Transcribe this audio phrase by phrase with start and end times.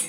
[0.00, 0.06] 大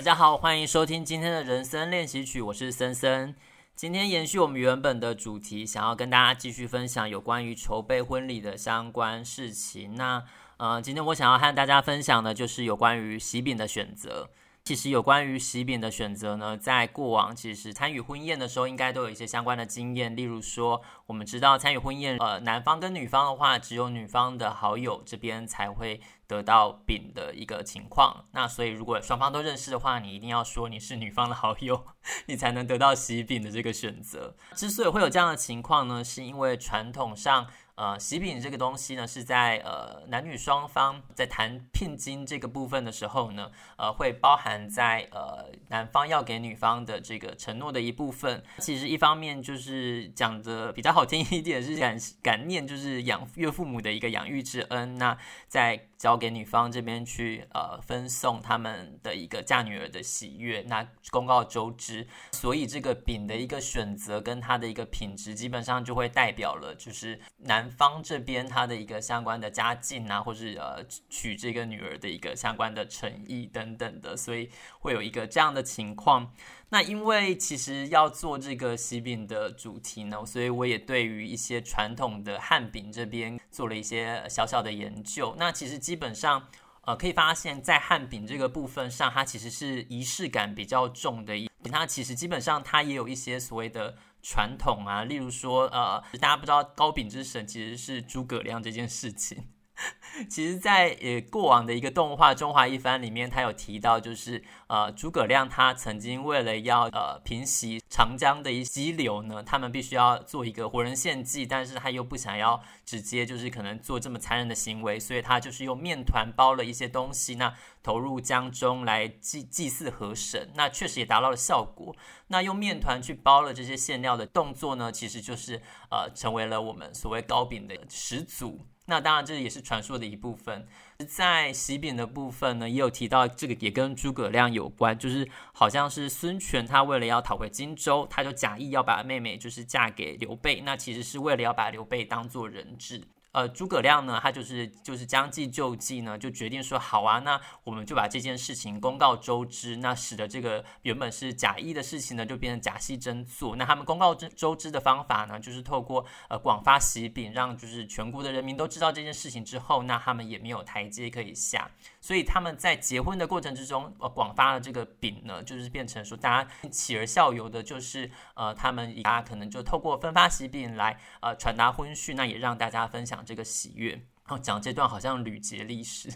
[0.00, 3.36] 家好，欢迎收听今天的人生练习曲，我是森森。
[3.76, 9.94] 今天延续我们原本的主题，想要跟大家继续分享有关于筹备婚礼的相关事情。
[9.94, 10.24] 那
[10.56, 14.30] 呃，今天我想要和大家分享的，就是有关于喜饼的选择。
[14.64, 20.14] 其实有关于喜饼的选择呢，在过往其实参与婚宴的时候，应该都有一些相关的经验。
[20.14, 28.26] 例如说，我们知道参与婚宴，呃，男方跟女方的话，只有女方的好友这边才会得到饼的一个情况。
[28.32, 31.86] 那所以，如果双方都认识的话，你一定要说你是女方的好友，
[32.26, 34.36] 你才能得到喜饼的这个选择。
[34.54, 37.46] 之所以会有这样的情况呢，是因为传统上。
[37.78, 48.42] 呃，喜饼这个东西呢，是在呃男女双方在谈聘金这个部分的时候呢，呃，会包含在呃男方要给女方的这个承诺的一部分。
[48.58, 54.96] 其实一方面就是讲的比较好听一点，是感感念就是养岳父母的一个养育之恩。
[54.96, 55.16] 那
[55.46, 76.32] 在交给女方这边去，呃，分送他们的一个嫁女儿的喜悦，那公告周知，所以这个饼的一个选择跟它的一个品质，基本上就会代表了，就是男方这边他的一个相关的家境啊，或是呃娶这个女儿的一个相关的诚意等等的，所以会有一个这样的情况。
[76.70, 85.34] 那因为其实要做这个喜饼的主题呢，所以我也对于一些传统的汉饼这边做了一些小小的研究。
[85.38, 86.46] 那其实基本上，
[86.82, 91.48] 呃，可以发现，在汉饼这个部分上，它其实是仪式感比较重的一。
[91.70, 99.48] 它其实基本上它也有一些所谓的传统啊，例如说，呃，大家不知道高秉之神其实是诸葛亮这件事情。
[100.28, 121.94] 其实，在呃过往的一个动画《中华一番》里面，他有提到，就是呃诸葛亮他曾经为了要呃平息长江的一激流呢，他们必须要做一个活人献祭，但是他又不想要直接就是可能做这么残忍的行为，所以他就是用面团包了一些东西，那投入江中来祭祭祀河神，那确实也达到了效果。
[122.26, 128.66] 那用面团去包了这些馅料的动作呢，其实就是呃成为了我们所谓糕饼的始祖。
[128.90, 130.66] 那当然，这也是传说的一部分。
[131.06, 143.04] 在喜饼的部分呢，也有提到这个也跟诸葛亮有关，就是好像是孙权他为了要讨回荆州，他就假意要把妹妹就是嫁给刘备，那其实是为了要把刘备当做人质。
[143.38, 153.54] 呃，诸葛亮呢，他就是就是将计就计呢，就决定说好啊，那我们就把这件事情公告周知，那使得这个原本是假意的事情呢，就变成假戏真做。
[153.54, 161.70] 那他们公告周知的方法呢，就是透过呃广发喜饼，让就是全国的人民都知道这件事情之后，那他们也没有台阶可以下。
[162.00, 173.92] 所以他们在结婚的过程之中，呃，广发了这个饼呢，就是变成说大家起而效尤的，就是呃，他们大家可能就透过分发喜饼来呃传达婚讯，那也让大家分享这个喜悦。
[173.92, 176.08] 然后讲这段好像屡结历史，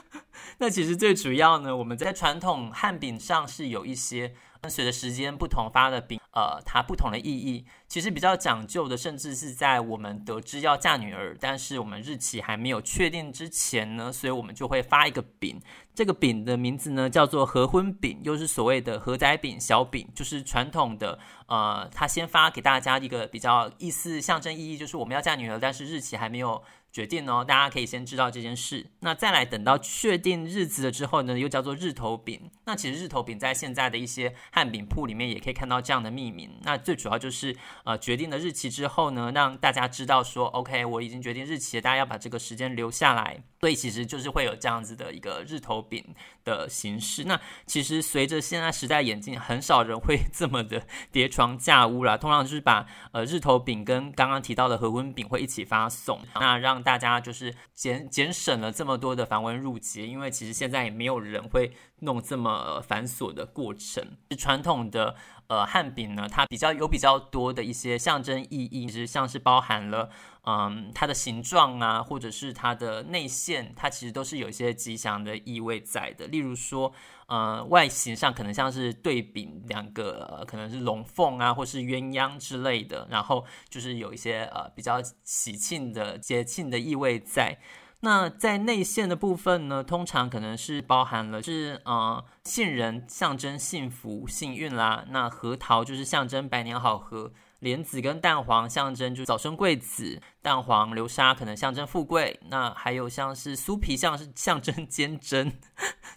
[0.58, 4.34] 那其实最主要呢，我们在传统汉饼上是有一些。
[4.68, 15.60] 随着时间不同发的饼，呃，它不同的意义，其实比较讲究的，甚至是在我们得知要嫁女儿，但是我们日期还没有确定之前呢，所以我们就会发一个饼。
[15.94, 21.18] 这个饼的名字呢叫做合婚饼，又是所谓的合仔饼、小饼，就是传统的，
[21.48, 26.62] 呃，他先发给大家一个比较意思象征意义，就是我们要嫁女儿，但是日期还没有。
[26.92, 28.86] 决定哦，大家可以先知道这件事。
[29.00, 32.50] 那再来等到确定日子了之后呢，又叫做日头饼。
[32.66, 36.50] 那其实日头饼在现在的一些汉饼铺里面也可以看到这样的命名。
[36.62, 43.42] 那最主要就是呃决定了日期之后呢，让大家知道说，OK，我已经决定日期了，大家要把这个时间留下来。
[43.60, 46.04] 所以其实就是会有这样子的一个日头饼
[46.44, 47.24] 的形式。
[47.24, 52.16] 那其实随着现在时代演进，很少人会这么的叠床架屋啦。
[52.16, 64.04] 通常就是把呃日头饼跟刚刚提到的和温饼会一起发送，那让大家就是减减省了这么多的繁文缛节，因为其实现在也没有人会弄这么繁琐的过程。
[64.38, 65.14] 传统的
[65.46, 70.10] 呃汉饼呢，它比较有比较多的一些象征意义，其实像是包含了
[70.44, 76.26] 嗯它的形状啊，或者是它的内馅，它其实都是有一些吉祥的意味在的。
[76.26, 76.92] 例如说，
[77.26, 87.58] 呃外形上可能像是对比两个，呃，可能是龙凤啊，或是鸳鸯之类的，然后就是有一些呃比较喜庆的节庆的意味在。
[88.04, 105.52] 那在内馅的部分呢，通常可能是包含了是呃杏仁象征幸福幸运啦，那核桃就是象征百年好合，莲子跟蛋黄象征就早生贵子，蛋黄流沙可能象征富贵，那还有像是酥皮像是象征坚贞，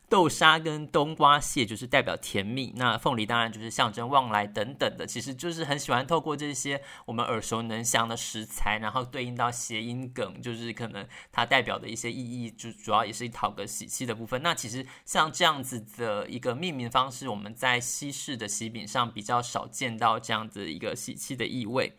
[0.09, 14.41] 豆沙跟冬瓜蟹就是代表甜蜜，那凤梨当然就是象征旺来等等的，其实就是很喜欢透过这些我们耳熟能详的食材，然后对应到谐音梗，就是可能它代表的一些意义，就主要也是讨个喜气的部分。
[14.41, 21.95] 那其实像这样子的一个命名方式，我们在西式的喜饼上比较少见到这样子一个喜气的意味。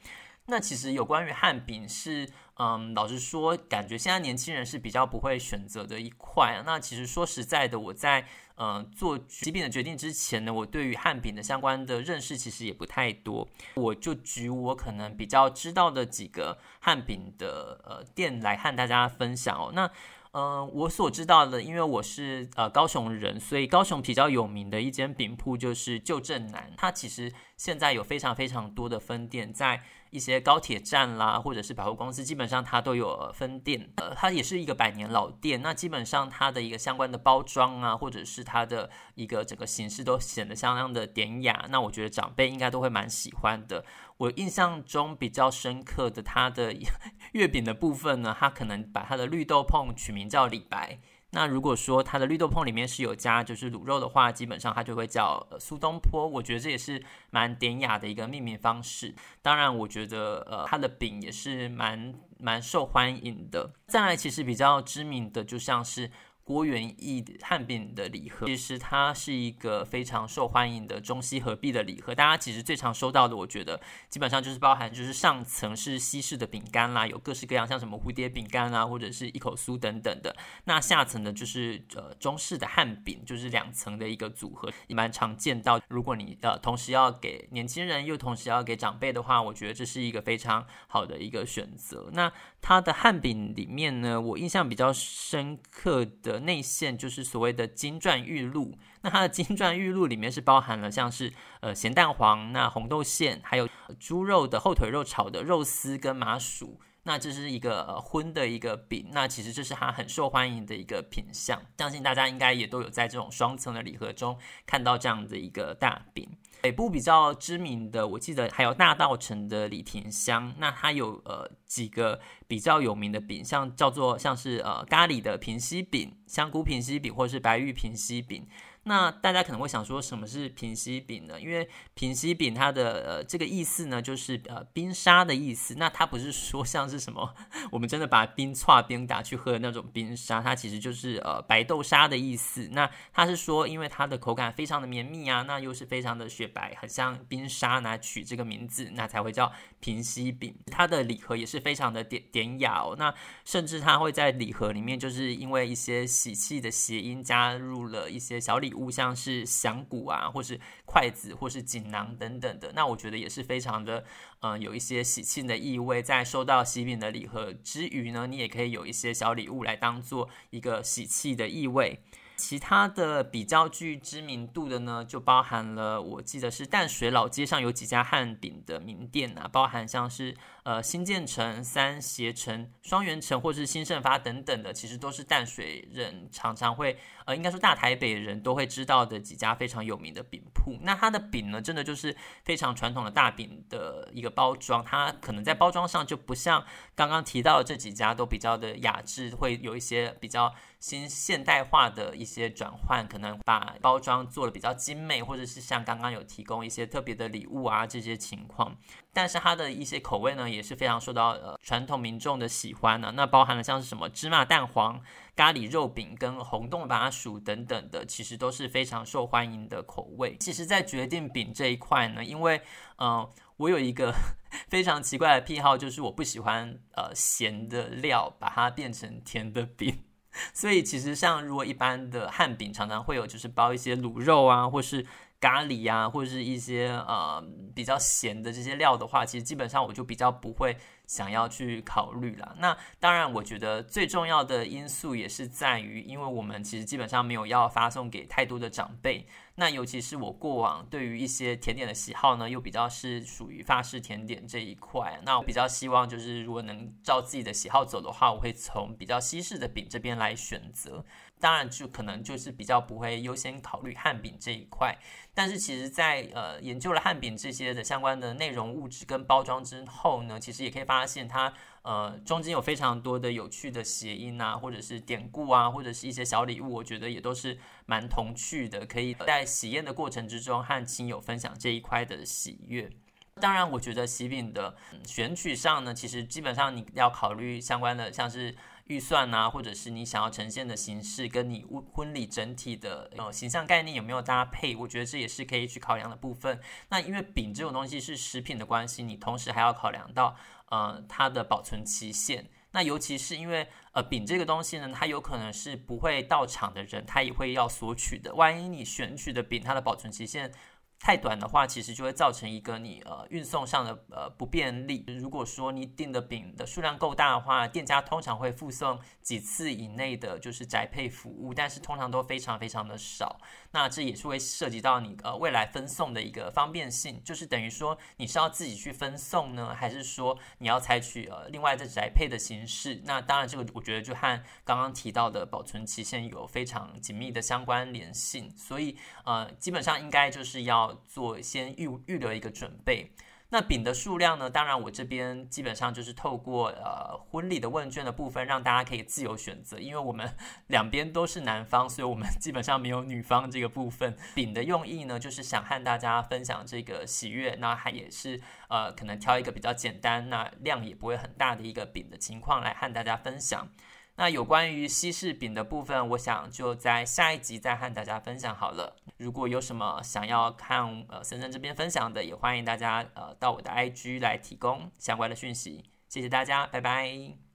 [0.47, 2.29] 那其实有关于汉饼是。
[2.59, 6.63] 嗯，老实说，感觉现在年轻人是比较不会选择的一块。
[6.65, 8.27] 那其实说实在的，我在
[8.57, 13.47] 嗯做疾病的决定之前呢，我对于汉饼的相关的认识其实也不太多。
[13.75, 19.71] 我就举我可能比较知道的几个汉饼的呃店来和大家分享哦。
[19.75, 19.91] 那
[20.39, 26.71] 嗯，我所知道的，因为我是呃高雄人，所以高雄比较有名的一间饼铺就是旧镇南。
[26.77, 29.81] 它其实现在有非常非常多的分店在。
[30.11, 33.91] 一些高铁站啦，或者是百货公司，基本上它都有分店。
[33.97, 35.61] 呃，它也是一个百年老店。
[35.61, 41.67] 那基本上它的一个相关的包装啊，或者是它的一个整个形式都显得相当的典雅。
[41.71, 43.85] 那我觉得长辈应该都会蛮喜欢的。
[44.19, 46.75] 我印象中比较深刻的，它的
[47.33, 50.99] 月饼的部分呢，它可能把它的绿豆椪取名叫李白。
[51.31, 56.27] 那如果说它的绿豆椪里面是有加就是卤肉的话，基本上它就会叫苏东坡。
[56.27, 59.15] 我觉得这也是蛮典雅的一个命名方式。
[59.43, 63.73] 当然，我觉得呃它的饼也是蛮蛮受欢迎的。
[63.89, 66.11] 再来，其实比较知名的就像是。
[66.47, 72.15] 郭元益汉饼的礼盒，其实它是一个非常受欢迎的中西合璧的礼盒。
[72.15, 80.37] 大家其实最常收到的，我觉得基本上就是包含，就是上层是西式的饼干啦，有各式各样，像什么蝴蝶饼干啦，或者是一口酥等等的。
[80.67, 85.81] 那下层的就是呃中式的汉饼，就是两层的一个组合，也蛮常见到。
[85.89, 92.09] 如果你呃同时要给年轻人，又同时要给长辈的话，我觉得这是一个非常好的一个选择。
[92.13, 92.33] 那
[92.63, 98.79] 它的汉饼里面呢，我印象比较深刻的内馅就是所谓的金钻玉露。
[99.03, 103.69] 那它的金钻玉露里面是包含了像是呃咸蛋黄、那红豆馅，还有
[104.01, 106.81] 猪肉的后腿肉炒的肉丝跟麻薯。
[107.05, 109.11] 那这是一个荤的一个饼。
[109.13, 114.37] 那其实这是它很受欢迎的一个品相，相信大家应该也都有在这种双层的礼盒中
[114.67, 116.29] 看到这样的一个大饼。
[116.67, 122.19] 北部比较知名的，我记得还有大稻城的李廷香，那它有呃几个
[122.49, 128.45] 比较有名的饼，像叫做像是呃咖喱的平西饼、香菇平西饼或是白玉平西饼。
[128.89, 131.41] 那大家可能会想说，什么是平西饼呢？
[131.41, 135.75] 因为平西饼它的呃这个意思呢，就是呃冰沙的意思。
[135.77, 137.35] 那它不是说像是什么
[137.73, 142.69] 我们真的把冰剉冰打去喝的那种冰沙，它其实就是呃白豆沙的意思。
[142.71, 150.55] 那它是说，因为它的口感非常的绵密啊，那又是非常的雪白，很像冰沙，拿取这个名字，那才会叫平西饼。
[150.71, 152.95] 它的礼盒也是非常的典典雅哦。
[152.97, 153.13] 那
[153.45, 158.91] 甚至它会在礼盒里面，就是因为一些喜气的谐音，加入了一些小礼物。
[158.97, 164.03] 像是响鼓啊，或是筷子，或是锦囊等等的，那我觉得也是非常的，
[164.41, 166.03] 嗯、有一些喜庆的意味。
[166.03, 172.01] 在收到喜饼的礼盒之余呢，你也可以有一些小礼物来当做一个喜气的意味。
[172.37, 190.77] 其他的比较具知名度的呢，就包含了我记得是淡水老街上有几家汉饼的名店啊，包含像是呃新建成、三协城、双元城或是新盛发等等的，其实都是淡水人常常会呃应该说大台北人都会知道的几家非常有名的饼铺。
[190.83, 196.65] 那它的饼呢，真的就是非常传统的大饼的一个包装，它可能在包装上就不像
[196.95, 200.55] 刚刚提到的这几家都比较的雅致，会有一些比较。
[200.87, 208.77] 新现代化的一些转换，可能把包装做得比较精美，或者是像刚刚有提供一些特别的礼物啊这些情况。
[209.13, 215.03] 但是它的一些口味呢，也是非常受到呃传统民众的喜欢呢、那包含了像是什么芝麻蛋黄、
[215.35, 220.37] 咖喱肉饼跟红豆麻薯等等的，其实都是非常受欢迎的口味。
[220.39, 222.63] 其实，在决定饼这一块呢，因为
[222.99, 224.15] 嗯、我有一个
[224.71, 230.05] 非常奇怪的癖好，就是我不喜欢呃咸的料把它变成甜的饼。
[230.53, 235.07] 所以其实像如果一般的汉饼常常会有就是包一些卤肉啊，或是
[235.41, 240.77] 咖喱啊，或者是一些呃比较咸的这些料的话，其实基本上我就比较不会
[241.07, 242.57] 想要去考虑了。
[242.59, 249.27] 那当然，我觉得最重要的因素也是在于，因为我们其实基本上没有要发送给太多的长辈。
[249.59, 255.19] 那尤其是我过往对于一些甜点的喜好呢，又比较是属于法式甜点这一块。
[255.25, 261.05] 那我比较希望就是如果能照自己的喜好走的话，我会从比较西式的饼这边来选择。
[261.41, 264.97] 当然就可能就是比较不会优先考虑汉饼这一块。
[265.35, 271.53] 但是其实在呃研究了汉饼这些的相关的内容物质跟包装之后呢，其实也可以发现它
[271.83, 282.91] 呃中间有非常多的有趣的谐音啊，或者是典故啊，或者是一些小礼物，我觉得也都是蛮童趣的，可以在喜宴的过程之中和亲友分享这一块的喜悦。
[283.39, 284.75] 当然，我觉得喜饼的
[285.05, 296.61] 选取上呢，其实基本上你要考虑相关的，像是预算啊，或者是你想要呈现的形式，跟你婚婚礼整体的呃形象概念有没有搭配，我觉得这也是可以去考量的部分。
[296.89, 300.37] 那因为饼这种东西是食品的关系，你同时还要考量到
[300.71, 302.49] 呃它的保存期限。
[302.73, 308.35] 那尤其是因为呃饼这个东西呢，它有可能是不会到场的人，他也会要索取的。
[308.35, 310.53] 万一你选取的饼它的保存期限，
[310.99, 315.05] 太短的话，其实就会造成一个你呃运送上的呃不便利。
[315.07, 323.39] 如果说你订的饼的数量够大的话，店家通常会附送几次以内的就是宅配服务，但是通常都非常非常的少。
[323.73, 333.03] 那这也是会涉及到你呃未来分送的一个方便性，就是等于说你是要自己去分送呢，还是说你要采取呃另外的宅配的形式？
[333.05, 343.13] 那当然这个我觉得就和刚刚提到的保存期限有非常紧密的相关联性，所以呃基本上应该就是要做先预预留一个准备。
[343.49, 344.51] 那饼的数量呢？
[344.51, 349.79] 当然，我这边基本上就是透过呃婚礼的问卷的部分，让大家可以自由选择。
[349.79, 350.29] 因为我们
[350.67, 354.17] 两边都是男方，所以我们基本上没有女方这个部分。
[354.35, 357.55] 饼的用意呢，就是想和大家分享这个喜悦。
[357.61, 363.69] 那还也是呃，可能挑一个比较简单，那量也不会很大的一个饼的情况来和大家分享。
[364.17, 368.97] 那有关于西式饼的部分，我想就在下一集再和大家分享好了。
[369.19, 375.85] 如果有什么想要看呃森森这边分享的，也欢迎大家呃到我的 IG 来提供相关的讯息。
[376.09, 377.46] 谢谢大家，拜拜。